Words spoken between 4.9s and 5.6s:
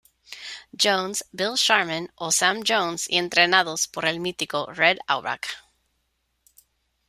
Auerbach.